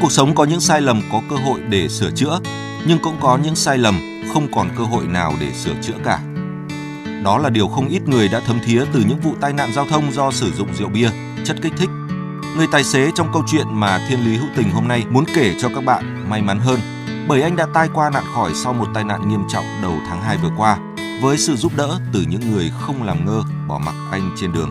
Trong 0.00 0.08
cuộc 0.08 0.12
sống 0.12 0.34
có 0.34 0.44
những 0.44 0.60
sai 0.60 0.80
lầm 0.80 1.02
có 1.12 1.22
cơ 1.30 1.36
hội 1.36 1.60
để 1.68 1.88
sửa 1.88 2.10
chữa, 2.10 2.40
nhưng 2.86 2.98
cũng 2.98 3.16
có 3.20 3.38
những 3.42 3.56
sai 3.56 3.78
lầm 3.78 4.22
không 4.32 4.48
còn 4.52 4.68
cơ 4.78 4.84
hội 4.84 5.06
nào 5.06 5.34
để 5.40 5.52
sửa 5.52 5.74
chữa 5.82 5.94
cả. 6.04 6.20
Đó 7.24 7.38
là 7.38 7.50
điều 7.50 7.68
không 7.68 7.88
ít 7.88 8.08
người 8.08 8.28
đã 8.28 8.40
thấm 8.46 8.58
thía 8.64 8.84
từ 8.92 9.04
những 9.08 9.20
vụ 9.20 9.34
tai 9.40 9.52
nạn 9.52 9.72
giao 9.72 9.86
thông 9.86 10.12
do 10.12 10.30
sử 10.30 10.52
dụng 10.52 10.68
rượu 10.74 10.88
bia, 10.88 11.10
chất 11.44 11.56
kích 11.62 11.72
thích. 11.76 11.88
Người 12.56 12.66
tài 12.72 12.84
xế 12.84 13.10
trong 13.14 13.32
câu 13.32 13.42
chuyện 13.46 13.66
mà 13.70 14.06
Thiên 14.08 14.24
Lý 14.24 14.36
Hữu 14.36 14.48
Tình 14.56 14.70
hôm 14.70 14.88
nay 14.88 15.04
muốn 15.10 15.24
kể 15.34 15.54
cho 15.60 15.68
các 15.74 15.84
bạn 15.84 16.30
may 16.30 16.42
mắn 16.42 16.58
hơn, 16.58 16.80
bởi 17.28 17.42
anh 17.42 17.56
đã 17.56 17.66
tai 17.74 17.88
qua 17.94 18.10
nạn 18.10 18.24
khỏi 18.34 18.50
sau 18.54 18.72
một 18.72 18.86
tai 18.94 19.04
nạn 19.04 19.28
nghiêm 19.28 19.42
trọng 19.52 19.64
đầu 19.82 19.94
tháng 20.08 20.22
2 20.22 20.36
vừa 20.36 20.50
qua, 20.56 20.78
với 21.22 21.38
sự 21.38 21.56
giúp 21.56 21.72
đỡ 21.76 21.98
từ 22.12 22.24
những 22.28 22.52
người 22.52 22.70
không 22.80 23.02
làm 23.02 23.26
ngơ 23.26 23.42
bỏ 23.68 23.80
mặc 23.86 23.94
anh 24.10 24.30
trên 24.40 24.52
đường. 24.52 24.70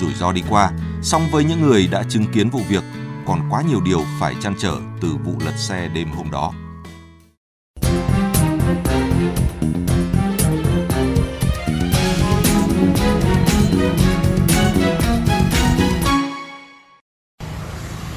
Rủi 0.00 0.14
ro 0.14 0.32
đi 0.32 0.42
qua, 0.48 0.70
song 1.02 1.22
với 1.30 1.44
những 1.44 1.62
người 1.66 1.86
đã 1.86 2.02
chứng 2.08 2.26
kiến 2.32 2.50
vụ 2.50 2.60
việc, 2.68 2.82
còn 3.26 3.48
quá 3.50 3.62
nhiều 3.62 3.80
điều 3.80 4.04
phải 4.20 4.34
chăn 4.42 4.54
trở 4.58 4.76
từ 5.00 5.08
vụ 5.24 5.32
lật 5.44 5.54
xe 5.56 5.88
đêm 5.88 6.08
hôm 6.12 6.30
đó. 6.30 6.52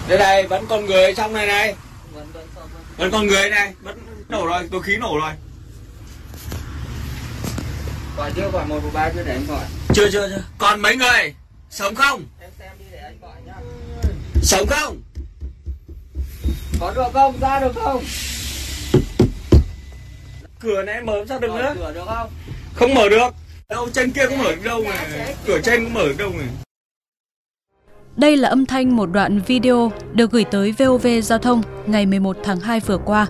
đây 0.09 0.17
này 0.17 0.47
vẫn 0.47 0.65
còn 0.69 0.85
người 0.85 1.13
trong 1.13 1.33
này 1.33 1.47
này. 1.47 1.75
Vẫn 2.97 3.11
còn 3.11 3.27
người. 3.27 3.49
Này 3.49 3.73
vẫn 3.81 3.99
nổ 4.29 4.45
rồi 4.45 4.67
tôi 4.71 4.83
khí 4.83 4.97
nổ 4.97 5.17
rồi. 5.19 5.31
Gọi 8.17 8.31
chưa 8.35 8.49
gọi 8.51 8.65
một 8.65 8.79
ba 8.93 9.09
chưa 9.15 9.23
để 9.23 9.31
anh 9.31 9.45
gọi. 9.47 9.65
Chưa 9.93 10.09
chưa 10.11 10.29
chưa. 10.29 10.43
Còn 10.57 10.81
mấy 10.81 10.95
người? 10.95 11.35
Sống 11.69 11.95
không? 11.95 12.23
Em 12.41 12.49
xem 12.59 12.71
đi 12.79 12.85
để 12.91 12.97
anh 12.97 13.17
gọi 13.21 13.35
nhá 13.45 13.53
sống 14.41 14.67
không 14.67 15.01
Có 16.79 16.93
được 16.95 17.13
không? 17.13 17.39
Ra 17.39 17.59
được 17.59 17.75
không? 17.75 18.03
cửa 20.59 20.83
này 20.83 21.01
mở 21.01 21.25
sao 21.29 21.39
được 21.39 21.47
Mở 21.51 21.57
nữa 21.57 21.73
cửa 21.77 21.93
được 21.93 22.05
không? 22.05 22.29
không 22.73 22.93
mở 22.93 23.09
được 23.09 23.33
đâu 23.69 23.89
trên 23.93 24.11
kia 24.11 24.27
cũng 24.29 24.37
mở 24.37 24.55
được 24.55 24.63
đâu 24.63 24.81
này 24.83 25.35
cửa 25.45 25.59
trên 25.63 25.83
cũng 25.83 25.93
mở 25.93 26.03
được 26.03 26.15
đâu 26.17 26.31
này 26.37 26.47
Đây 28.15 28.37
là 28.37 28.49
âm 28.49 28.65
thanh 28.65 28.95
một 28.95 29.05
đoạn 29.05 29.39
video 29.47 29.91
được 30.13 30.31
gửi 30.31 30.43
tới 30.43 30.71
VOV 30.71 31.07
Giao 31.23 31.39
thông 31.39 31.61
ngày 31.85 32.05
11 32.05 32.37
tháng 32.43 32.59
2 32.59 32.79
vừa 32.79 32.97
qua, 32.97 33.27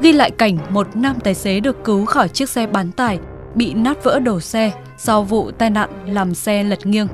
ghi 0.00 0.12
lại 0.12 0.30
cảnh 0.30 0.58
một 0.68 0.96
nam 0.96 1.20
tài 1.24 1.34
xế 1.34 1.60
được 1.60 1.84
cứu 1.84 2.04
khỏi 2.04 2.28
chiếc 2.28 2.48
xe 2.48 2.66
bán 2.66 2.92
tải 2.92 3.18
bị 3.54 3.74
nát 3.74 4.04
vỡ 4.04 4.18
đổ 4.18 4.40
xe 4.40 4.72
sau 4.98 5.22
vụ 5.22 5.50
tai 5.50 5.70
nạn 5.70 5.90
làm 6.06 6.34
xe 6.34 6.64
lật 6.64 6.86
nghiêng. 6.86 7.08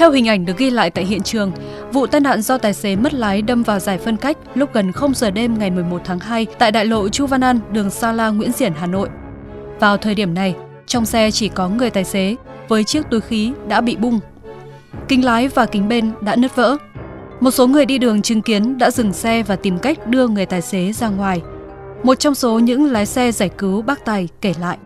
Theo 0.00 0.10
hình 0.10 0.28
ảnh 0.28 0.46
được 0.46 0.58
ghi 0.58 0.70
lại 0.70 0.90
tại 0.90 1.04
hiện 1.04 1.22
trường, 1.22 1.52
vụ 1.92 2.06
tai 2.06 2.20
nạn 2.20 2.42
do 2.42 2.58
tài 2.58 2.72
xế 2.72 2.96
mất 2.96 3.14
lái 3.14 3.42
đâm 3.42 3.62
vào 3.62 3.78
giải 3.78 3.98
phân 3.98 4.16
cách 4.16 4.36
lúc 4.54 4.72
gần 4.72 4.92
0 4.92 5.14
giờ 5.14 5.30
đêm 5.30 5.58
ngày 5.58 5.70
11 5.70 6.00
tháng 6.04 6.18
2 6.18 6.46
tại 6.58 6.72
đại 6.72 6.84
lộ 6.84 7.08
Chu 7.08 7.26
Văn 7.26 7.40
An, 7.40 7.58
đường 7.72 7.90
Sa 7.90 8.12
La 8.12 8.28
Nguyễn 8.28 8.52
Xiển, 8.52 8.72
Hà 8.76 8.86
Nội. 8.86 9.08
Vào 9.80 9.96
thời 9.96 10.14
điểm 10.14 10.34
này, 10.34 10.54
trong 10.86 11.06
xe 11.06 11.30
chỉ 11.30 11.48
có 11.48 11.68
người 11.68 11.90
tài 11.90 12.04
xế 12.04 12.36
với 12.68 12.84
chiếc 12.84 13.02
túi 13.10 13.20
khí 13.20 13.52
đã 13.68 13.80
bị 13.80 13.96
bung 13.96 14.20
kính 15.08 15.24
lái 15.24 15.48
và 15.48 15.66
kính 15.66 15.88
bên 15.88 16.10
đã 16.20 16.36
nứt 16.36 16.56
vỡ. 16.56 16.76
Một 17.40 17.50
số 17.50 17.66
người 17.66 17.86
đi 17.86 17.98
đường 17.98 18.22
chứng 18.22 18.42
kiến 18.42 18.78
đã 18.78 18.90
dừng 18.90 19.12
xe 19.12 19.42
và 19.42 19.56
tìm 19.56 19.78
cách 19.78 20.06
đưa 20.06 20.28
người 20.28 20.46
tài 20.46 20.60
xế 20.60 20.92
ra 20.92 21.08
ngoài. 21.08 21.42
Một 22.02 22.14
trong 22.14 22.34
số 22.34 22.58
những 22.58 22.92
lái 22.92 23.06
xe 23.06 23.32
giải 23.32 23.50
cứu 23.58 23.82
bác 23.82 24.04
Tài 24.04 24.28
kể 24.40 24.52
lại. 24.60 24.78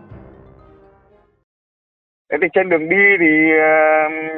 Thế 2.31 2.37
thì 2.41 2.47
trên 2.53 2.69
đường 2.69 2.89
đi 2.89 3.05
thì 3.19 3.51
ờ, 3.61 4.35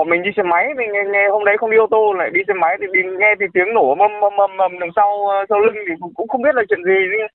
bọn 0.00 0.10
mình 0.10 0.22
đi 0.22 0.30
xe 0.36 0.42
máy 0.42 0.64
thì 0.78 0.84
nghe, 0.92 1.02
nghe 1.12 1.28
hôm 1.28 1.44
đấy 1.44 1.56
không 1.58 1.70
đi 1.70 1.76
ô 1.76 1.86
tô 1.90 2.12
lại 2.12 2.30
đi 2.30 2.40
xe 2.48 2.54
máy 2.54 2.76
thì 2.80 2.86
đi 2.92 3.00
nghe 3.18 3.34
thì 3.40 3.46
tiếng 3.54 3.74
nổ 3.74 3.94
mầm 3.94 4.20
mầm 4.20 4.36
mầm, 4.36 4.56
mầm 4.56 4.78
đằng 4.78 4.90
sau 4.96 5.28
ờ, 5.28 5.46
sau 5.48 5.58
lưng 5.60 5.74
thì 5.88 5.94
cũng, 6.00 6.14
cũng 6.14 6.28
không 6.28 6.42
biết 6.42 6.54
là 6.54 6.62
chuyện 6.68 6.84
gì. 6.84 6.98
Nhưng 7.12 7.26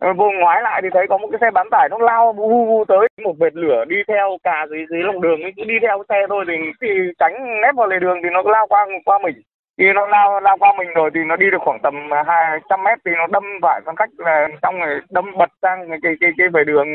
ờ, 0.00 0.12
vô 0.12 0.30
ngoái 0.40 0.62
lại 0.62 0.80
thì 0.82 0.88
thấy 0.92 1.06
có 1.08 1.18
một 1.18 1.28
cái 1.30 1.38
xe 1.40 1.50
bán 1.50 1.66
tải 1.70 1.88
nó 1.90 1.98
lao 1.98 2.32
bu 2.32 2.48
bu 2.48 2.66
bu 2.66 2.84
tới 2.84 3.08
một 3.24 3.34
vệt 3.40 3.54
lửa 3.54 3.84
đi 3.88 3.96
theo 4.08 4.36
cà 4.42 4.66
dưới 4.70 4.86
dưới 4.90 5.02
lòng 5.02 5.20
đường 5.20 5.42
ấy 5.42 5.52
cứ 5.56 5.64
đi 5.64 5.74
theo 5.82 6.02
xe 6.08 6.26
thôi 6.28 6.44
thì 6.48 6.54
thì 6.82 6.88
tránh 7.18 7.60
nép 7.62 7.74
vào 7.76 7.86
lề 7.86 7.98
đường 7.98 8.18
thì 8.22 8.28
nó 8.32 8.42
lao 8.46 8.66
qua 8.66 8.86
qua 9.04 9.18
mình. 9.22 9.36
Khi 9.78 9.84
nó 9.94 10.06
lao 10.06 10.40
lao 10.40 10.56
qua 10.58 10.72
mình 10.78 10.88
rồi 10.94 11.10
thì 11.14 11.20
nó 11.26 11.36
đi 11.36 11.50
được 11.50 11.62
khoảng 11.64 11.80
tầm 11.82 12.10
ờ, 12.10 12.22
hai 12.26 12.58
trăm 12.68 12.84
mét 12.84 12.98
thì 13.04 13.12
nó 13.18 13.26
đâm 13.26 13.44
phải 13.62 13.80
phân 13.86 13.96
cách 13.96 14.10
là 14.16 14.48
xong 14.62 14.80
rồi 14.80 15.00
đâm 15.10 15.24
bật 15.38 15.50
sang 15.62 15.88
cái 16.02 16.12
cái 16.20 16.30
cái 16.38 16.48
về 16.48 16.64
đường 16.64 16.88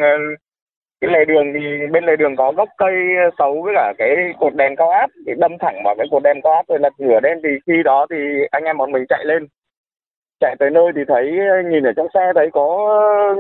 cái 1.04 1.12
lề 1.12 1.26
đường 1.26 1.54
thì 1.54 1.88
bên 1.92 2.06
lề 2.06 2.16
đường 2.16 2.36
có 2.36 2.52
gốc 2.52 2.70
cây 2.78 2.94
xấu 3.38 3.62
với 3.62 3.74
cả 3.76 3.94
cái 3.98 4.10
cột 4.40 4.56
đèn 4.56 4.76
cao 4.76 4.90
áp 4.90 5.10
thì 5.28 5.34
đâm 5.38 5.52
thẳng 5.60 5.82
vào 5.86 5.96
cái 5.98 6.08
cột 6.12 6.24
đèn 6.24 6.42
cao 6.42 6.54
áp 6.54 6.68
rồi 6.68 6.80
lật 6.80 6.94
ngửa 6.98 7.20
lên 7.24 7.42
thì 7.44 7.50
khi 7.68 7.84
đó 7.84 8.06
thì 8.10 8.18
anh 8.52 8.64
em 8.64 8.78
bọn 8.78 8.92
mình 8.92 9.06
chạy 9.10 9.26
lên. 9.26 9.48
Chạy 10.40 10.56
tới 10.60 10.70
nơi 10.70 10.92
thì 10.96 11.02
thấy 11.08 11.32
nhìn 11.72 11.84
ở 11.84 11.94
trong 11.96 12.08
xe 12.14 12.32
thấy 12.36 12.50
có 12.54 12.68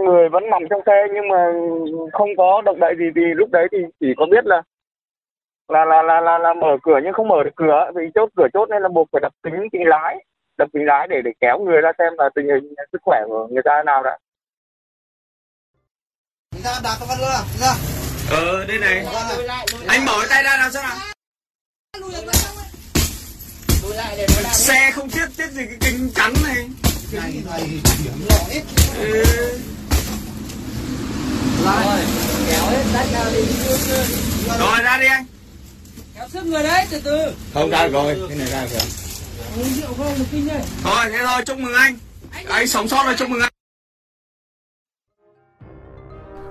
người 0.05 0.29
vẫn 0.29 0.49
nằm 0.49 0.63
trong 0.69 0.81
xe 0.85 1.07
nhưng 1.13 1.27
mà 1.27 1.53
không 2.11 2.29
có 2.37 2.61
động 2.65 2.79
đậy 2.79 2.95
gì 2.97 3.05
thì 3.15 3.21
lúc 3.21 3.49
đấy 3.51 3.67
thì 3.71 3.77
chỉ 3.99 4.13
có 4.17 4.25
biết 4.31 4.45
là 4.45 4.61
là 5.67 5.85
là 5.85 6.01
là 6.01 6.21
là, 6.21 6.37
là 6.37 6.53
mở 6.53 6.77
cửa 6.83 6.99
nhưng 7.03 7.13
không 7.13 7.27
mở 7.27 7.43
được 7.43 7.55
cửa 7.55 7.91
vì 7.95 8.09
chốt 8.15 8.29
cửa 8.37 8.47
chốt 8.53 8.69
nên 8.69 8.81
là 8.81 8.89
buộc 8.89 9.07
phải 9.11 9.19
đập 9.21 9.31
kính 9.43 9.69
kính 9.71 9.87
lái 9.87 10.25
đập 10.57 10.69
kính 10.73 10.85
lái 10.85 11.07
để 11.07 11.21
để 11.21 11.31
kéo 11.39 11.59
người 11.59 11.81
ra 11.81 11.91
xem 11.97 12.13
là 12.17 12.29
tình 12.35 12.47
hình 12.47 12.73
sức 12.91 13.01
khỏe 13.01 13.21
của 13.27 13.47
người 13.51 13.63
ta 13.65 13.77
thế 13.77 13.83
nào 13.83 14.03
đã. 14.03 14.17
Ra 16.63 16.79
đạp 16.83 16.97
các 16.99 17.05
bạn 17.09 17.17
nữa 17.17 17.29
nào. 17.29 17.45
Ra. 17.59 17.75
ờ 18.29 18.65
đây 18.65 18.77
này. 18.77 19.03
Lùi 19.03 19.43
lại, 19.43 19.67
lùi 19.71 19.83
lại. 19.83 19.87
Anh 19.87 20.05
mở 20.05 20.13
cái 20.19 20.27
tay 20.29 20.43
ra 20.43 20.57
nào 20.57 20.71
xem 20.71 20.83
nào? 20.83 20.97
Lùi 23.83 23.95
lại 23.95 24.15
để 24.17 24.27
nó 24.35 24.41
làm 24.41 24.53
xe 24.53 24.91
không 24.95 25.09
thiết 25.09 25.25
thiết 25.37 25.51
gì 25.51 25.61
cái 25.65 25.77
kính 25.91 26.11
chắn 26.15 26.33
này. 26.43 26.65
Này 27.11 27.33
này 27.45 27.69
điểm 28.03 28.27
nhỏ 28.29 28.35
ít. 28.49 28.63
ừ. 28.97 29.23
Rồi, 31.65 32.05
kéo 32.49 32.65
hết 32.65 32.83
đất 32.93 33.05
ra 33.13 33.25
đi. 33.33 33.41
Rồi 34.59 34.81
ra 34.83 34.97
đi 34.97 35.07
anh. 35.07 35.25
Kéo 36.15 36.27
sức 36.33 36.45
người 36.45 36.63
đấy, 36.63 36.85
từ 36.91 37.01
từ. 37.03 37.33
Không 37.53 37.69
ra 37.69 37.87
rồi. 37.87 38.17
Cái 38.29 38.37
này 38.37 38.47
ra 38.47 38.67
rồi. 38.67 38.81
Uống 39.57 39.73
rượu 39.81 39.93
không, 39.97 40.25
kinh 40.31 40.47
đây. 40.47 40.61
Thôi 40.83 41.05
thế 41.11 41.17
thôi 41.25 41.43
chúc 41.45 41.57
mừng 41.57 41.73
anh. 41.73 41.97
Anh 42.49 42.67
sống 42.67 42.89
sót 42.89 43.03
là 43.03 43.13
chúc 43.17 43.29
mừng 43.29 43.41
anh 43.41 43.52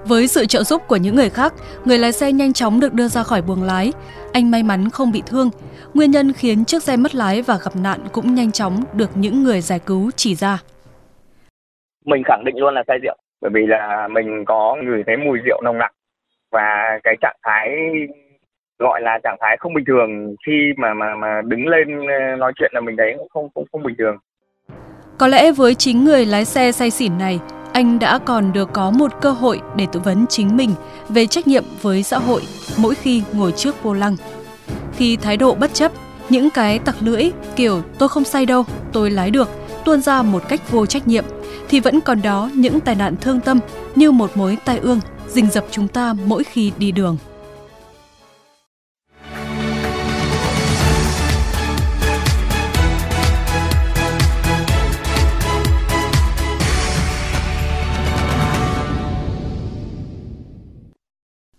với 0.08 0.26
sự 0.26 0.46
trợ 0.46 0.62
giúp 0.62 0.82
của 0.88 0.96
những 0.96 1.16
người 1.16 1.30
khác, 1.30 1.52
người 1.84 1.98
lái 1.98 2.12
xe 2.12 2.32
nhanh 2.32 2.52
chóng 2.52 2.80
được 2.80 2.92
đưa 2.92 3.08
ra 3.08 3.22
khỏi 3.22 3.42
buồng 3.42 3.62
lái. 3.62 3.92
Anh 4.32 4.50
may 4.50 4.62
mắn 4.62 4.88
không 4.92 5.12
bị 5.12 5.22
thương. 5.26 5.50
Nguyên 5.94 6.10
nhân 6.10 6.32
khiến 6.32 6.64
chiếc 6.64 6.82
xe 6.82 6.96
mất 6.96 7.14
lái 7.14 7.42
và 7.42 7.58
gặp 7.64 7.72
nạn 7.82 8.00
cũng 8.12 8.34
nhanh 8.34 8.52
chóng 8.52 8.84
được 8.92 9.10
những 9.14 9.42
người 9.42 9.60
giải 9.60 9.80
cứu 9.86 10.10
chỉ 10.16 10.34
ra. 10.34 10.58
mình 12.04 12.22
khẳng 12.26 12.44
định 12.44 12.56
luôn 12.58 12.74
là 12.74 12.82
say 12.88 12.98
rượu 13.02 13.16
bởi 13.41 13.50
vì 13.54 13.66
là 13.66 14.08
mình 14.10 14.44
có 14.46 14.76
ngửi 14.84 15.02
thấy 15.06 15.16
mùi 15.16 15.38
rượu 15.44 15.60
nồng 15.64 15.78
nặc 15.78 15.92
và 16.50 16.98
cái 17.02 17.16
trạng 17.20 17.36
thái 17.42 17.68
gọi 18.78 19.00
là 19.00 19.18
trạng 19.22 19.36
thái 19.41 19.56
không 19.60 19.74
bình 19.74 19.84
thường 19.84 20.36
khi 20.47 20.72
mà 20.77 20.94
mà 20.94 21.15
mà 21.15 21.41
đứng 21.44 21.66
lên 21.66 22.06
ờ, 22.06 22.36
nói 22.36 22.53
chuyện 22.56 22.71
là 22.74 22.80
mình 22.80 22.97
thấy 22.98 23.15
cũng 23.18 23.28
không 23.28 23.48
không 23.54 23.65
không 23.72 23.82
bình 23.82 23.94
thường 23.98 24.16
có 25.22 25.28
lẽ 25.28 25.53
với 25.53 25.74
chính 25.74 26.04
người 26.04 26.27
lái 26.27 26.45
xe 26.45 26.72
say 26.72 26.91
xỉn 26.91 27.19
này, 27.19 27.39
anh 27.72 27.98
đã 27.98 28.19
còn 28.19 28.53
được 28.53 28.72
có 28.72 28.91
một 28.91 29.13
cơ 29.21 29.33
hội 29.33 29.60
để 29.77 29.86
tự 29.92 30.01
vấn 30.01 30.27
chính 30.27 30.57
mình 30.57 30.74
về 31.09 31.27
trách 31.27 31.47
nhiệm 31.47 31.65
với 31.83 32.03
xã 32.03 32.19
hội 32.19 32.42
mỗi 32.77 32.95
khi 32.95 33.22
ngồi 33.33 33.53
trước 33.53 33.83
vô 33.83 33.92
lăng. 33.92 34.16
Khi 34.97 35.16
thái 35.16 35.36
độ 35.36 35.54
bất 35.54 35.74
chấp, 35.74 35.92
những 36.28 36.51
cái 36.51 36.78
tặc 36.78 36.97
lưỡi 37.01 37.30
kiểu 37.57 37.83
tôi 37.98 38.09
không 38.09 38.24
say 38.24 38.47
đâu, 38.47 38.65
tôi 38.92 39.10
lái 39.10 39.30
được, 39.30 39.48
tuôn 39.84 40.01
ra 40.01 40.22
một 40.22 40.42
cách 40.48 40.71
vô 40.71 40.86
trách 40.86 41.09
nhiệm, 41.09 41.25
thì 41.68 41.80
vẫn 41.80 42.01
còn 42.01 42.22
đó 42.22 42.51
những 42.54 42.80
tai 42.80 42.95
nạn 42.95 43.15
thương 43.21 43.41
tâm 43.41 43.59
như 43.95 44.10
một 44.10 44.36
mối 44.36 44.59
tai 44.65 44.78
ương 44.78 45.01
rình 45.28 45.51
rập 45.51 45.65
chúng 45.71 45.89
ta 45.89 46.15
mỗi 46.27 46.45
khi 46.45 46.72
đi 46.78 46.92
đường. 46.92 47.16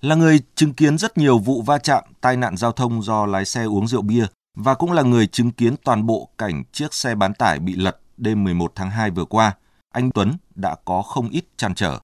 Là 0.03 0.15
người 0.15 0.39
chứng 0.55 0.73
kiến 0.73 0.97
rất 0.97 1.17
nhiều 1.17 1.37
vụ 1.37 1.61
va 1.61 1.77
chạm, 1.77 2.03
tai 2.21 2.37
nạn 2.37 2.57
giao 2.57 2.71
thông 2.71 3.01
do 3.01 3.25
lái 3.25 3.45
xe 3.45 3.63
uống 3.63 3.87
rượu 3.87 4.01
bia 4.01 4.25
và 4.57 4.73
cũng 4.73 4.91
là 4.91 5.01
người 5.01 5.27
chứng 5.27 5.51
kiến 5.51 5.75
toàn 5.85 6.05
bộ 6.05 6.29
cảnh 6.37 6.63
chiếc 6.71 6.93
xe 6.93 7.15
bán 7.15 7.33
tải 7.33 7.59
bị 7.59 7.75
lật 7.75 7.97
đêm 8.17 8.43
11 8.43 8.71
tháng 8.75 8.89
2 8.89 9.11
vừa 9.11 9.25
qua, 9.25 9.51
anh 9.93 10.11
Tuấn 10.11 10.31
đã 10.55 10.75
có 10.85 11.01
không 11.01 11.29
ít 11.29 11.43
chăn 11.57 11.75
trở. 11.75 11.99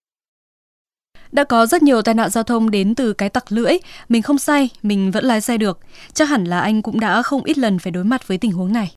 Đã 1.32 1.44
có 1.44 1.66
rất 1.66 1.84
nhiều 1.84 2.02
tai 2.02 2.16
nạn 2.16 2.30
giao 2.30 2.44
thông 2.44 2.72
đến 2.72 2.96
từ 2.96 3.14
cái 3.14 3.30
tặc 3.30 3.44
lưỡi, 3.50 3.74
mình 4.10 4.22
không 4.22 4.38
say, 4.38 4.70
mình 4.84 5.12
vẫn 5.12 5.26
lái 5.26 5.42
xe 5.42 5.58
được. 5.58 5.80
Chắc 6.14 6.30
hẳn 6.30 6.44
là 6.44 6.60
anh 6.60 6.82
cũng 6.82 7.00
đã 7.00 7.22
không 7.22 7.44
ít 7.44 7.58
lần 7.58 7.80
phải 7.80 7.92
đối 7.92 8.04
mặt 8.04 8.28
với 8.28 8.38
tình 8.38 8.52
huống 8.52 8.74
này. 8.74 8.92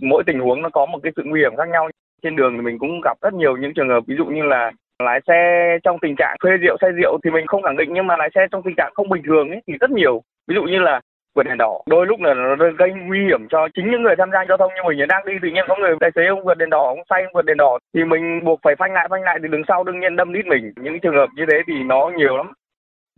Mỗi 0.00 0.22
tình 0.26 0.40
huống 0.40 0.62
nó 0.62 0.68
có 0.72 0.86
một 0.86 0.98
cái 1.02 1.12
sự 1.16 1.22
nguy 1.26 1.40
hiểm 1.40 1.56
khác 1.56 1.68
nhau. 1.72 1.88
Trên 2.22 2.36
đường 2.36 2.52
thì 2.56 2.62
mình 2.62 2.78
cũng 2.78 3.00
gặp 3.04 3.16
rất 3.20 3.34
nhiều 3.34 3.56
những 3.56 3.72
trường 3.76 3.88
hợp 3.88 4.00
ví 4.06 4.14
dụ 4.18 4.24
như 4.24 4.42
là 4.42 4.70
lái 5.02 5.20
xe 5.26 5.78
trong 5.84 5.98
tình 6.02 6.14
trạng 6.18 6.36
thuê 6.42 6.56
rượu 6.56 6.76
say 6.80 6.90
rượu 6.90 7.18
thì 7.24 7.30
mình 7.30 7.46
không 7.46 7.62
khẳng 7.62 7.76
định 7.76 7.88
nhưng 7.92 8.06
mà 8.06 8.16
lái 8.16 8.30
xe 8.34 8.46
trong 8.52 8.62
tình 8.62 8.74
trạng 8.76 8.92
không 8.94 9.08
bình 9.08 9.22
thường 9.26 9.50
ấy 9.50 9.60
thì 9.66 9.74
rất 9.80 9.90
nhiều. 9.90 10.22
Ví 10.48 10.54
dụ 10.54 10.62
như 10.62 10.78
là 10.78 11.00
vượt 11.34 11.42
đèn 11.42 11.58
đỏ 11.58 11.80
đôi 11.86 12.06
lúc 12.06 12.20
là 12.20 12.34
nó 12.34 12.56
gây 12.78 12.92
nguy 13.06 13.24
hiểm 13.24 13.48
cho 13.48 13.68
chính 13.74 13.90
những 13.90 14.02
người 14.02 14.16
tham 14.18 14.30
gia 14.32 14.44
giao 14.48 14.56
thông 14.56 14.72
như 14.74 14.82
mình. 14.86 15.08
Đang 15.08 15.26
đi 15.26 15.32
tự 15.42 15.48
nhiên 15.48 15.64
có 15.68 15.76
người 15.76 15.94
tài 16.00 16.10
xế 16.14 16.26
ông 16.26 16.44
vượt 16.44 16.58
đèn 16.58 16.70
đỏ 16.70 16.82
ông 16.86 16.98
say 17.10 17.22
ông 17.22 17.32
vượt 17.34 17.44
đèn 17.44 17.56
đỏ 17.56 17.78
thì 17.94 18.04
mình 18.04 18.44
buộc 18.44 18.60
phải 18.62 18.74
phanh 18.78 18.92
lại 18.92 19.06
phanh 19.10 19.22
lại 19.22 19.38
thì 19.42 19.48
đứng 19.48 19.62
sau 19.68 19.84
đương 19.84 20.00
nhiên 20.00 20.16
đâm 20.16 20.32
đít 20.32 20.46
mình. 20.46 20.72
Những 20.76 21.00
trường 21.00 21.16
hợp 21.16 21.28
như 21.36 21.44
thế 21.50 21.62
thì 21.66 21.74
nó 21.82 22.10
nhiều 22.16 22.36
lắm. 22.36 22.52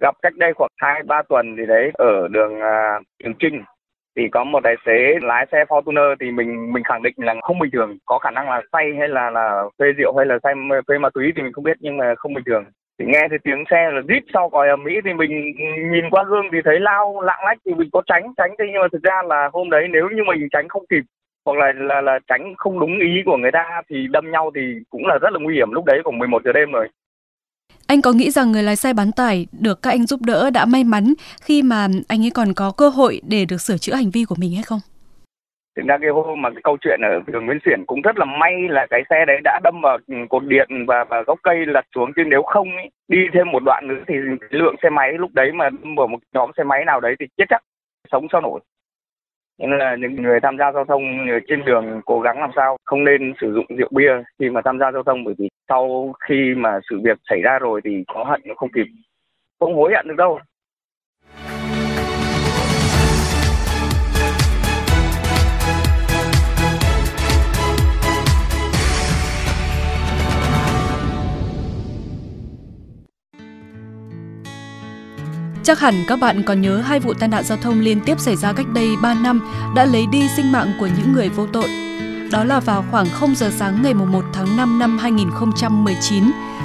Gặp 0.00 0.14
cách 0.22 0.32
đây 0.36 0.52
khoảng 0.54 0.70
hai 0.76 1.02
ba 1.02 1.22
tuần 1.28 1.56
thì 1.56 1.66
đấy 1.66 1.90
ở 1.94 2.28
đường 2.28 2.54
uh, 2.58 3.02
trường 3.22 3.34
trinh 3.38 3.62
thì 4.16 4.28
có 4.32 4.44
một 4.44 4.60
tài 4.64 4.74
xế 4.86 5.18
lái 5.22 5.46
xe 5.52 5.64
Fortuner 5.68 6.16
thì 6.20 6.30
mình 6.30 6.72
mình 6.72 6.84
khẳng 6.84 7.02
định 7.02 7.14
là 7.16 7.34
không 7.42 7.58
bình 7.58 7.70
thường. 7.72 7.98
Có 8.06 8.18
khả 8.18 8.30
năng 8.30 8.48
là 8.50 8.62
say 8.72 8.84
hay 8.98 9.08
là 9.08 9.30
là 9.30 9.62
phê 9.78 9.86
rượu 9.92 10.16
hay 10.16 10.26
là 10.26 10.38
say 10.42 10.54
phê 10.88 10.98
ma 10.98 11.08
túy 11.14 11.32
thì 11.36 11.42
mình 11.42 11.52
không 11.52 11.64
biết, 11.64 11.76
nhưng 11.80 11.96
mà 11.96 12.14
không 12.14 12.34
bình 12.34 12.44
thường. 12.46 12.64
Thì 12.98 13.04
nghe 13.08 13.26
thấy 13.28 13.38
tiếng 13.44 13.64
xe 13.70 13.90
là 13.90 14.00
rít 14.08 14.22
sau 14.34 14.50
còi 14.50 14.68
ở 14.68 14.76
Mỹ 14.76 15.00
thì 15.04 15.12
mình 15.12 15.30
nhìn 15.92 16.10
qua 16.10 16.24
gương 16.28 16.46
thì 16.52 16.58
thấy 16.64 16.80
lao, 16.80 17.20
lạng 17.20 17.44
lách 17.44 17.58
thì 17.66 17.74
mình 17.74 17.88
có 17.92 18.02
tránh 18.06 18.32
tránh 18.36 18.50
thế, 18.58 18.64
nhưng 18.72 18.82
mà 18.82 18.88
thực 18.92 19.02
ra 19.02 19.22
là 19.22 19.50
hôm 19.52 19.70
đấy 19.70 19.86
nếu 19.90 20.08
như 20.08 20.22
mình 20.24 20.48
tránh 20.52 20.68
không 20.68 20.86
kịp, 20.90 21.02
hoặc 21.44 21.58
là 21.58 21.72
là 21.76 22.00
là 22.00 22.18
tránh 22.26 22.54
không 22.58 22.80
đúng 22.80 22.98
ý 22.98 23.22
của 23.26 23.36
người 23.36 23.52
ta 23.52 23.82
thì 23.90 24.06
đâm 24.10 24.30
nhau 24.30 24.50
thì 24.54 24.60
cũng 24.90 25.06
là 25.06 25.18
rất 25.18 25.32
là 25.32 25.38
nguy 25.42 25.54
hiểm. 25.54 25.72
Lúc 25.72 25.84
đấy 25.84 26.00
khoảng 26.04 26.18
11 26.18 26.42
giờ 26.44 26.52
đêm 26.52 26.72
rồi. 26.72 26.88
Anh 27.90 28.02
có 28.02 28.12
nghĩ 28.12 28.30
rằng 28.30 28.52
người 28.52 28.62
lái 28.62 28.76
xe 28.76 28.92
bán 28.92 29.12
tải 29.12 29.46
được 29.60 29.82
các 29.82 29.90
anh 29.90 30.06
giúp 30.06 30.20
đỡ 30.26 30.50
đã 30.50 30.64
may 30.64 30.84
mắn 30.84 31.14
khi 31.42 31.62
mà 31.62 31.86
anh 32.08 32.24
ấy 32.24 32.30
còn 32.34 32.48
có 32.56 32.72
cơ 32.76 32.88
hội 32.88 33.20
để 33.28 33.44
được 33.44 33.60
sửa 33.60 33.76
chữa 33.76 33.94
hành 33.94 34.10
vi 34.10 34.24
của 34.28 34.34
mình 34.38 34.54
hay 34.54 34.62
không? 34.62 34.80
Thực 35.76 35.86
ra 35.88 35.98
cái 36.00 36.10
hôm 36.10 36.42
mà 36.42 36.50
cái 36.50 36.60
câu 36.64 36.76
chuyện 36.80 37.00
ở 37.02 37.20
đường 37.26 37.46
Nguyễn 37.46 37.58
Xiển 37.64 37.84
cũng 37.86 38.02
rất 38.02 38.18
là 38.18 38.24
may 38.24 38.52
là 38.68 38.86
cái 38.90 39.02
xe 39.10 39.24
đấy 39.26 39.36
đã 39.44 39.60
đâm 39.64 39.80
vào 39.82 39.98
cột 40.28 40.44
điện 40.44 40.68
và 40.86 41.04
và 41.04 41.22
gốc 41.26 41.38
cây 41.42 41.56
lật 41.66 41.84
xuống 41.94 42.12
chứ 42.16 42.22
nếu 42.26 42.42
không 42.42 42.68
ý, 42.82 42.88
đi 43.08 43.18
thêm 43.34 43.50
một 43.52 43.62
đoạn 43.64 43.88
nữa 43.88 44.02
thì 44.08 44.14
lượng 44.50 44.76
xe 44.82 44.90
máy 44.90 45.12
lúc 45.12 45.30
đấy 45.34 45.52
mà 45.52 45.70
đâm 45.70 45.94
vào 45.94 46.06
một 46.06 46.18
nhóm 46.34 46.50
xe 46.56 46.64
máy 46.64 46.84
nào 46.84 47.00
đấy 47.00 47.14
thì 47.20 47.26
chết 47.36 47.44
chắc 47.48 47.62
sống 48.12 48.26
sao 48.32 48.40
nổi. 48.40 48.60
Nên 49.58 49.78
là 49.78 49.96
những 49.96 50.22
người 50.22 50.40
tham 50.40 50.58
gia 50.58 50.72
giao 50.72 50.84
thông 50.84 51.02
trên 51.48 51.64
đường 51.64 52.00
cố 52.04 52.20
gắng 52.20 52.40
làm 52.40 52.50
sao 52.56 52.76
không 52.84 53.04
nên 53.04 53.34
sử 53.40 53.52
dụng 53.54 53.66
rượu 53.78 53.88
bia 53.92 54.12
khi 54.38 54.50
mà 54.50 54.60
tham 54.64 54.78
gia 54.78 54.92
giao 54.92 55.02
thông, 55.02 55.24
bởi 55.24 55.34
vì 55.38 55.48
sau 55.68 56.12
khi 56.28 56.54
mà 56.56 56.80
sự 56.90 57.00
việc 57.04 57.18
xảy 57.30 57.40
ra 57.42 57.58
rồi 57.58 57.80
thì 57.84 58.04
có 58.14 58.24
hận 58.24 58.40
nó 58.44 58.54
không 58.54 58.72
kịp. 58.72 58.86
Không 59.60 59.74
hối 59.74 59.92
hận 59.94 60.08
được 60.08 60.16
đâu. 60.16 60.38
Chắc 75.68 75.80
hẳn 75.80 76.04
các 76.06 76.20
bạn 76.20 76.42
còn 76.42 76.60
nhớ 76.60 76.76
hai 76.76 77.00
vụ 77.00 77.14
tai 77.14 77.28
nạn 77.28 77.44
giao 77.44 77.58
thông 77.58 77.80
liên 77.80 78.00
tiếp 78.00 78.20
xảy 78.20 78.36
ra 78.36 78.52
cách 78.52 78.66
đây 78.74 78.96
3 79.02 79.14
năm 79.14 79.40
đã 79.74 79.84
lấy 79.84 80.06
đi 80.06 80.28
sinh 80.36 80.52
mạng 80.52 80.72
của 80.80 80.86
những 80.86 81.12
người 81.12 81.28
vô 81.28 81.46
tội. 81.46 81.68
Đó 82.32 82.44
là 82.44 82.60
vào 82.60 82.84
khoảng 82.90 83.06
0 83.10 83.34
giờ 83.34 83.50
sáng 83.56 83.82
ngày 83.82 83.94
1 83.94 84.24
tháng 84.32 84.56
5 84.56 84.78
năm 84.78 84.98
2019, 84.98 86.24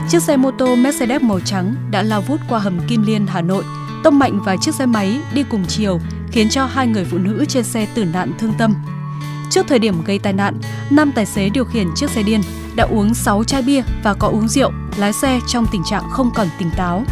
chiếc 0.10 0.24
xe 0.24 0.38
mô 0.38 0.52
tô 0.52 0.76
Mercedes 0.76 1.22
màu 1.22 1.40
trắng 1.40 1.76
đã 1.92 2.04
lao 2.04 2.22
vút 2.22 2.40
qua 2.50 2.60
hầm 2.60 2.80
Kim 2.88 3.04
Liên, 3.04 3.28
Hà 3.28 3.42
Nội, 3.42 3.64
tông 4.04 4.20
mạnh 4.20 4.40
vào 4.44 4.56
chiếc 4.62 4.76
xe 4.76 4.86
máy 4.86 5.20
đi 5.34 5.44
cùng 5.50 5.66
chiều, 5.68 6.00
khiến 6.32 6.50
cho 6.50 6.66
hai 6.66 6.88
người 6.88 7.06
phụ 7.06 7.18
nữ 7.18 7.46
trên 7.48 7.64
xe 7.64 7.88
tử 7.94 8.06
nạn 8.06 8.32
thương 8.40 8.54
tâm. 8.58 8.74
Trước 9.50 9.68
thời 9.68 9.80
điểm 9.80 10.04
gây 10.06 10.20
tai 10.20 10.34
nạn, 10.34 10.58
nam 10.90 11.12
tài 11.16 11.26
xế 11.26 11.50
điều 11.50 11.66
khiển 11.66 11.88
chiếc 11.96 12.10
xe 12.10 12.24
điên 12.24 12.42
đã 12.76 12.84
uống 12.84 13.14
6 13.14 13.44
chai 13.44 13.62
bia 13.62 13.82
và 14.04 14.14
có 14.14 14.28
uống 14.28 14.48
rượu, 14.48 14.72
lái 14.98 15.14
xe 15.14 15.40
trong 15.48 15.66
tình 15.72 15.82
trạng 15.90 16.10
không 16.10 16.32
còn 16.36 16.48
tỉnh 16.60 16.70
táo. 16.78 17.04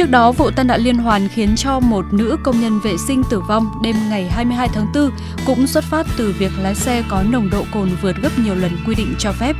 Trước 0.00 0.10
đó, 0.10 0.32
vụ 0.32 0.50
tai 0.50 0.64
nạn 0.64 0.80
liên 0.80 0.98
hoàn 0.98 1.28
khiến 1.28 1.56
cho 1.56 1.80
một 1.80 2.12
nữ 2.12 2.36
công 2.42 2.60
nhân 2.60 2.80
vệ 2.80 2.96
sinh 3.06 3.22
tử 3.30 3.40
vong 3.40 3.82
đêm 3.82 3.96
ngày 4.08 4.28
22 4.30 4.68
tháng 4.74 4.86
4 4.94 5.10
cũng 5.46 5.66
xuất 5.66 5.84
phát 5.84 6.06
từ 6.16 6.34
việc 6.38 6.52
lái 6.58 6.74
xe 6.74 7.02
có 7.08 7.22
nồng 7.22 7.50
độ 7.50 7.64
cồn 7.72 7.90
vượt 8.02 8.16
gấp 8.22 8.38
nhiều 8.38 8.54
lần 8.54 8.70
quy 8.86 8.94
định 8.94 9.14
cho 9.18 9.32
phép. 9.32 9.56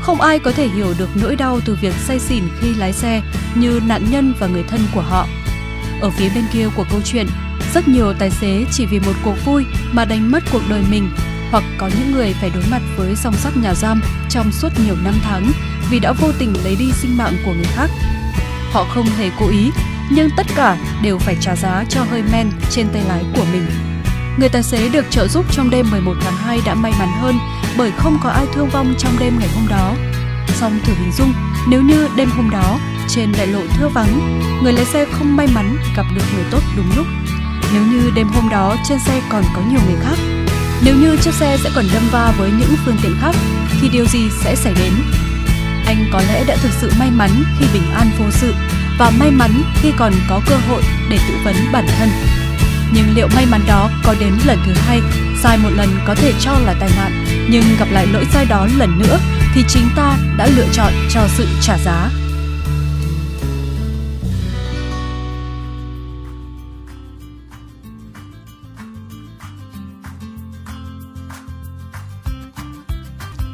Không 0.00 0.20
ai 0.20 0.38
có 0.38 0.52
thể 0.52 0.68
hiểu 0.68 0.94
được 0.98 1.08
nỗi 1.22 1.36
đau 1.36 1.60
từ 1.66 1.78
việc 1.82 1.94
say 1.94 2.18
xỉn 2.18 2.42
khi 2.60 2.74
lái 2.74 2.92
xe 2.92 3.22
như 3.54 3.80
nạn 3.86 4.02
nhân 4.10 4.34
và 4.38 4.46
người 4.46 4.62
thân 4.62 4.80
của 4.94 5.00
họ. 5.00 5.26
Ở 6.00 6.10
phía 6.10 6.28
bên 6.34 6.44
kia 6.52 6.68
của 6.76 6.84
câu 6.90 7.00
chuyện, 7.04 7.26
rất 7.74 7.88
nhiều 7.88 8.12
tài 8.18 8.30
xế 8.30 8.64
chỉ 8.72 8.86
vì 8.86 9.00
một 9.00 9.14
cuộc 9.24 9.44
vui 9.44 9.64
mà 9.92 10.04
đánh 10.04 10.30
mất 10.30 10.42
cuộc 10.52 10.62
đời 10.70 10.82
mình 10.90 11.10
hoặc 11.50 11.64
có 11.78 11.90
những 11.98 12.12
người 12.12 12.34
phải 12.40 12.50
đối 12.54 12.64
mặt 12.70 12.82
với 12.96 13.16
song 13.16 13.34
sắt 13.34 13.56
nhà 13.56 13.74
giam 13.74 14.00
trong 14.30 14.52
suốt 14.52 14.68
nhiều 14.84 14.96
năm 15.04 15.14
tháng 15.22 15.52
vì 15.90 15.98
đã 15.98 16.12
vô 16.12 16.32
tình 16.38 16.52
lấy 16.64 16.76
đi 16.78 16.92
sinh 16.92 17.16
mạng 17.16 17.36
của 17.44 17.52
người 17.52 17.68
khác 17.76 17.90
Họ 18.72 18.84
không 18.84 19.06
hề 19.06 19.30
cố 19.38 19.48
ý, 19.48 19.70
nhưng 20.10 20.30
tất 20.36 20.46
cả 20.56 20.76
đều 21.02 21.18
phải 21.18 21.36
trả 21.40 21.56
giá 21.56 21.84
cho 21.88 22.02
hơi 22.10 22.22
men 22.32 22.50
trên 22.70 22.88
tay 22.92 23.02
lái 23.08 23.24
của 23.34 23.44
mình. 23.52 23.66
Người 24.38 24.48
tài 24.48 24.62
xế 24.62 24.88
được 24.88 25.06
trợ 25.10 25.28
giúp 25.28 25.44
trong 25.52 25.70
đêm 25.70 25.90
11 25.90 26.14
tháng 26.20 26.36
2 26.36 26.60
đã 26.66 26.74
may 26.74 26.92
mắn 26.98 27.08
hơn 27.20 27.38
bởi 27.78 27.90
không 27.96 28.18
có 28.22 28.30
ai 28.30 28.46
thương 28.54 28.68
vong 28.68 28.94
trong 28.98 29.12
đêm 29.20 29.38
ngày 29.38 29.48
hôm 29.54 29.68
đó. 29.68 29.94
Song 30.48 30.78
thử 30.84 30.92
hình 30.94 31.12
dung, 31.12 31.32
nếu 31.68 31.82
như 31.82 32.08
đêm 32.16 32.30
hôm 32.30 32.50
đó 32.50 32.78
trên 33.08 33.32
đại 33.38 33.46
lộ 33.46 33.60
thưa 33.78 33.88
vắng, 33.88 34.40
người 34.62 34.72
lái 34.72 34.84
xe 34.84 35.06
không 35.12 35.36
may 35.36 35.48
mắn 35.54 35.76
gặp 35.96 36.06
được 36.14 36.22
người 36.34 36.44
tốt 36.50 36.62
đúng 36.76 36.90
lúc. 36.96 37.06
Nếu 37.72 37.82
như 37.82 38.10
đêm 38.14 38.28
hôm 38.28 38.48
đó 38.48 38.76
trên 38.88 38.98
xe 38.98 39.20
còn 39.28 39.42
có 39.54 39.62
nhiều 39.70 39.80
người 39.86 39.98
khác, 40.02 40.16
nếu 40.84 40.94
như 40.94 41.16
chiếc 41.16 41.34
xe 41.34 41.56
sẽ 41.64 41.70
còn 41.74 41.84
đâm 41.94 42.02
va 42.10 42.34
với 42.38 42.50
những 42.50 42.74
phương 42.84 42.96
tiện 43.02 43.16
khác, 43.20 43.34
thì 43.80 43.88
điều 43.88 44.06
gì 44.06 44.30
sẽ 44.44 44.56
xảy 44.56 44.74
đến? 44.74 44.92
Anh 45.90 46.06
có 46.12 46.22
lẽ 46.28 46.44
đã 46.44 46.56
thực 46.62 46.72
sự 46.72 46.92
may 46.98 47.10
mắn 47.10 47.30
khi 47.58 47.66
bình 47.72 47.92
an 47.94 48.10
vô 48.18 48.30
sự 48.30 48.54
và 48.98 49.10
may 49.10 49.30
mắn 49.30 49.50
khi 49.82 49.92
còn 49.98 50.12
có 50.28 50.40
cơ 50.46 50.56
hội 50.56 50.82
để 51.10 51.18
tự 51.28 51.34
vấn 51.44 51.54
bản 51.72 51.86
thân. 51.98 52.08
Nhưng 52.92 53.14
liệu 53.14 53.28
may 53.34 53.46
mắn 53.46 53.60
đó 53.66 53.90
có 54.04 54.14
đến 54.20 54.34
lần 54.46 54.58
thứ 54.66 54.72
hai, 54.72 55.00
sai 55.42 55.58
một 55.58 55.70
lần 55.76 55.88
có 56.06 56.14
thể 56.14 56.32
cho 56.40 56.52
là 56.52 56.74
tai 56.80 56.90
nạn, 56.96 57.24
nhưng 57.50 57.62
gặp 57.78 57.88
lại 57.90 58.06
lỗi 58.06 58.24
sai 58.32 58.46
đó 58.46 58.66
lần 58.76 58.98
nữa 58.98 59.18
thì 59.54 59.64
chính 59.68 59.88
ta 59.96 60.18
đã 60.36 60.46
lựa 60.46 60.66
chọn 60.72 60.92
cho 61.10 61.20
sự 61.36 61.46
trả 61.62 61.78
giá. 61.78 62.10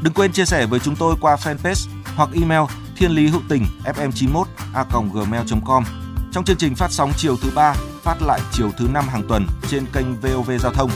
Đừng 0.02 0.14
quên 0.14 0.32
chia 0.32 0.44
sẻ 0.44 0.66
với 0.66 0.80
chúng 0.80 0.96
tôi 0.96 1.14
qua 1.20 1.36
fanpage 1.36 1.95
hoặc 2.16 2.28
email 2.34 2.62
thiên 2.96 3.10
lý 3.10 3.28
hữu 3.28 3.40
tình 3.48 3.66
fm91 3.84 4.44
a 4.74 4.84
gmail.com. 5.14 5.84
Trong 6.32 6.44
chương 6.44 6.56
trình 6.56 6.74
phát 6.74 6.90
sóng 6.90 7.12
chiều 7.16 7.36
thứ 7.42 7.50
ba, 7.54 7.74
phát 8.02 8.22
lại 8.22 8.40
chiều 8.52 8.70
thứ 8.78 8.88
năm 8.92 9.08
hàng 9.08 9.22
tuần 9.28 9.46
trên 9.68 9.86
kênh 9.92 10.20
VOV 10.20 10.50
Giao 10.60 10.72
thông. 10.72 10.90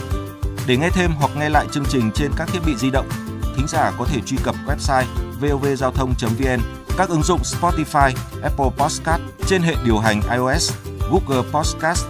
Để 0.67 0.77
nghe 0.77 0.89
thêm 0.89 1.11
hoặc 1.19 1.31
nghe 1.35 1.49
lại 1.49 1.67
chương 1.71 1.85
trình 1.85 2.11
trên 2.15 2.31
các 2.37 2.49
thiết 2.53 2.59
bị 2.65 2.75
di 2.75 2.89
động, 2.89 3.09
thính 3.55 3.67
giả 3.67 3.91
có 3.99 4.05
thể 4.05 4.21
truy 4.25 4.37
cập 4.43 4.55
website 4.67 5.05
vovgiao 5.41 5.91
thông.vn, 5.91 6.59
các 6.97 7.09
ứng 7.09 7.23
dụng 7.23 7.41
Spotify, 7.41 8.11
Apple 8.43 8.69
Podcast 8.77 9.21
trên 9.47 9.61
hệ 9.61 9.75
điều 9.85 9.97
hành 9.97 10.21
iOS, 10.31 10.73
Google 11.11 11.49
Podcast, 11.51 12.05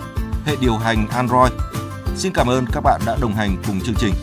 hệ 0.46 0.56
điều 0.62 0.78
hành 0.78 1.08
Android. 1.08 1.54
Xin 2.16 2.34
cảm 2.34 2.48
ơn 2.48 2.66
các 2.74 2.82
bạn 2.82 3.02
đã 3.06 3.18
đồng 3.22 3.34
hành 3.34 3.58
cùng 3.68 3.82
chương 3.82 3.96
trình. 3.96 4.14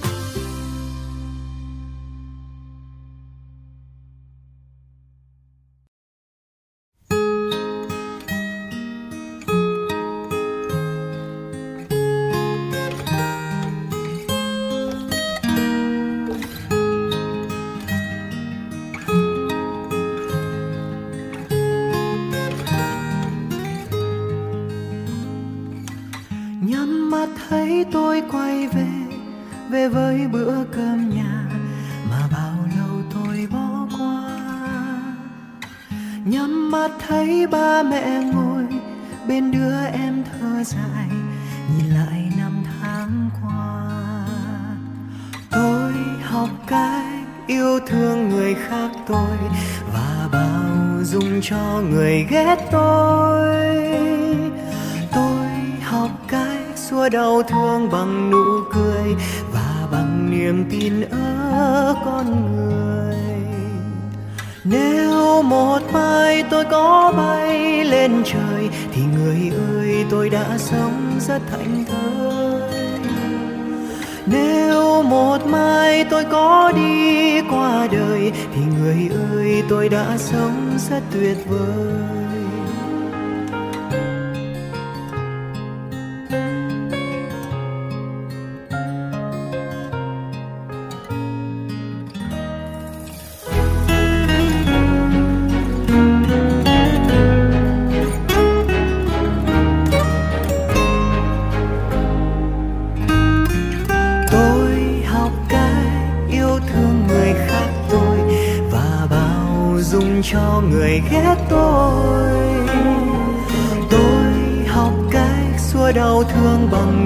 Nhắm 26.78 27.10
mắt 27.10 27.28
thấy 27.48 27.84
tôi 27.92 28.22
quay 28.32 28.68
về 28.68 28.86
về 29.70 29.88
với 29.88 30.28
bữa 30.32 30.64
cơm 30.72 31.10
nhà, 31.10 31.44
mà 32.10 32.28
bao 32.32 32.56
lâu 32.78 33.02
tôi 33.14 33.48
bỏ 33.50 33.86
qua. 33.98 34.30
Nhắm 36.24 36.70
mắt 36.70 36.90
thấy 37.08 37.46
ba 37.46 37.82
mẹ 37.82 38.22
ngồi, 38.34 38.64
bên 39.28 39.50
đứa 39.50 39.84
em 39.92 40.24
thơ 40.24 40.64
dài, 40.64 41.08
nhìn 41.76 41.90
lại 41.90 42.32
năm 42.38 42.62
tháng 42.80 43.30
qua. 43.42 44.26
Tôi 45.50 45.92
học 46.22 46.48
cách 46.66 47.26
yêu 47.46 47.78
thương 47.86 48.28
người 48.28 48.54
khác 48.54 48.90
tôi, 49.08 49.38
và 49.92 50.28
bao 50.32 51.04
dung 51.04 51.40
cho 51.42 51.82
người 51.90 52.26
ghét 52.30 52.56
tôi. 52.72 53.78
Tôi 55.14 55.48
học 55.82 56.10
cách 56.28 56.47
xua 56.90 57.08
đau 57.08 57.42
thương 57.42 57.90
bằng 57.90 58.30
nụ 58.30 58.44
cười 58.72 59.16
và 59.52 59.86
bằng 59.92 60.30
niềm 60.30 60.64
tin 60.70 61.00
ở 61.10 61.94
con 62.04 62.26
người. 62.52 63.16
Nếu 64.64 65.42
một 65.42 65.78
mai 65.92 66.44
tôi 66.50 66.64
có 66.64 67.12
bay 67.16 67.84
lên 67.84 68.22
trời, 68.24 68.68
thì 68.92 69.02
người 69.02 69.52
ơi, 69.74 70.04
tôi 70.10 70.30
đã 70.30 70.58
sống 70.58 71.18
rất 71.20 71.42
thành 71.50 71.84
thơi. 71.84 72.88
Nếu 74.26 75.02
một 75.02 75.46
mai 75.46 76.04
tôi 76.10 76.24
có 76.24 76.72
đi 76.76 77.40
qua 77.40 77.88
đời, 77.92 78.32
thì 78.54 78.60
người 78.80 79.10
ơi, 79.32 79.62
tôi 79.68 79.88
đã 79.88 80.16
sống 80.18 80.78
rất 80.90 81.00
tuyệt 81.12 81.36
vời. 81.48 82.37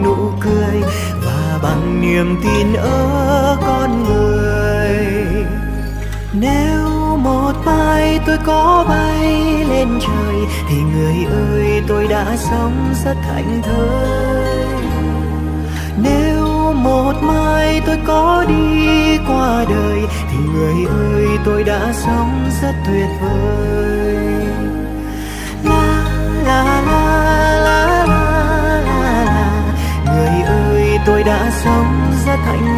Nụ 0.05 0.31
cười 0.41 0.83
và 1.25 1.59
bằng 1.63 2.01
niềm 2.01 2.37
tin 2.43 2.73
ở 2.75 3.57
con 3.67 4.05
người. 4.05 4.97
Nếu 6.33 6.89
một 7.17 7.53
mai 7.65 8.21
tôi 8.27 8.39
có 8.47 8.85
bay 8.89 9.65
lên 9.69 9.89
trời, 10.01 10.37
thì 10.69 10.77
người 10.77 11.25
ơi, 11.25 11.83
tôi 11.89 12.07
đã 12.07 12.37
sống 12.37 12.95
rất 13.05 13.17
thành 13.29 13.63
thơi. 13.63 14.67
Nếu 15.97 16.73
một 16.73 17.13
mai 17.23 17.83
tôi 17.87 17.99
có 18.07 18.45
đi 18.49 19.19
qua 19.29 19.65
đời, 19.69 20.01
thì 20.31 20.39
người 20.55 20.87
ơi, 20.87 21.27
tôi 21.45 21.65
đã 21.65 21.93
sống 21.93 22.51
rất 22.63 22.75
tuyệt 22.87 23.09
vời. 23.21 24.47
La 25.65 26.05
la 26.45 26.83
la. 26.87 26.92
tôi 31.07 31.23
đã 31.23 31.51
sống 31.65 32.13
rất 32.27 32.37
hạnh 32.45 32.72